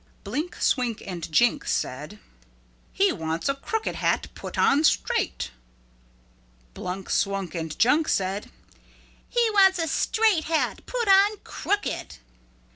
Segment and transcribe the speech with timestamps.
[0.23, 2.17] Blink, Swink and Jink said,
[2.91, 5.51] "He wants a crooked hat put on straight."
[6.73, 8.49] Blunk, Swunk and Junk said,
[9.29, 12.17] "He wants a straight hat put on crooked."